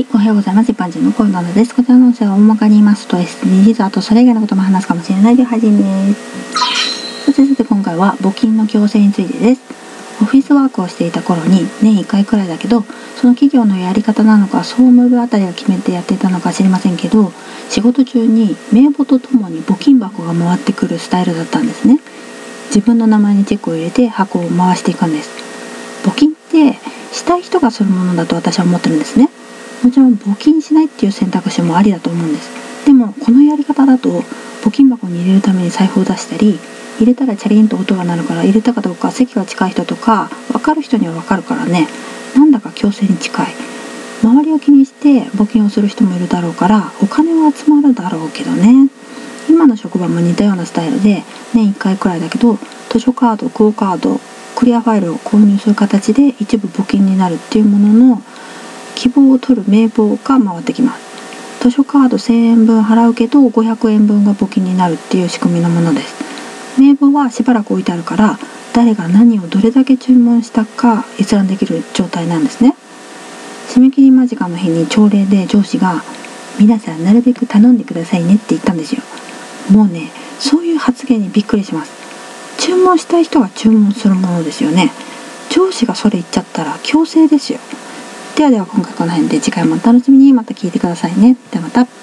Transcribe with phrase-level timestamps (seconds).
[0.00, 0.72] い、おはようございます。
[0.72, 1.74] 一般人の声なのです。
[1.74, 7.26] こちらの音声は大まかに言いますと SDGs、あとそれ以外のことも話すかもしれないという配信です。
[7.26, 9.60] そしてさて今回は募金の強制についてです。
[10.22, 12.82] オフィスワークをしていた頃に年1回くらいだけど、
[13.16, 17.32] その企業のやり方なのか総務部あたりが決めてやっていたのか知りませんけど、
[17.68, 22.00] 仕事中に名簿とともに募金箱が回ってくるスタイルだったんですね。
[22.66, 25.30] 自分の名前にチェックを入れて箱を回していくんです。
[26.04, 26.78] 募金って
[27.12, 29.28] したい人がするものだと私は思ってるんですね。
[29.82, 32.50] もちろん募金しないっていう選択肢もありだと思うんです。
[32.84, 34.08] でもこのやり方だと
[34.62, 36.58] 募金箱に入れるために財布を出したり
[36.98, 41.88] 入れたらチャリンと音が鳴るから入れたかどうか席が近い人とか分かる人には分かるからね。
[42.36, 43.46] なんだか強制に近い。
[44.22, 48.90] 周りを気にして募金をする人もいるだろうからお金は集まるだろうけどね。
[49.48, 52.58] 今の職場も似たようなスタイルで年1回くらいだけど
[52.90, 54.20] 図書カードクオカード
[54.54, 58.22] クリアファイルを購入する形で一部募金になるっていうものの
[59.00, 61.00] 希望を取る名簿が回ってきます。
[61.62, 66.14] 図書カード1000円分払うけど500円分が募金になるっていう仕組みのものです。
[66.78, 68.38] 名簿はしばらく置いてあるから
[68.74, 72.74] 誰が何をどれだけ注文したか閲覧できる状態なんですね。
[73.70, 76.02] 締め切り間近の日に朝礼で上司が
[76.60, 79.00] 「皆さんなるべく頼んでくださいね」って言ったんですよ。
[79.70, 81.92] もうねそういう発言にびっくりします。
[82.58, 84.92] 注文したい人が注文するものですよね。
[85.48, 87.60] 上司がそれ言っちゃったら強制ですよ。
[88.40, 91.36] ではでは今回この辺で次回もお楽しみにまた聞いてくださいね。
[91.50, 91.99] ではまた。